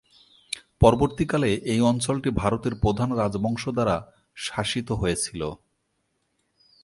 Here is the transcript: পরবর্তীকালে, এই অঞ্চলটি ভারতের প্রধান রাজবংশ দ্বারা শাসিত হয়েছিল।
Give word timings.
পরবর্তীকালে, 0.79 1.49
এই 1.65 1.81
অঞ্চলটি 1.81 2.29
ভারতের 2.31 2.73
প্রধান 2.75 3.09
রাজবংশ 3.13 3.63
দ্বারা 3.69 3.95
শাসিত 4.37 4.91
হয়েছিল। 4.91 5.41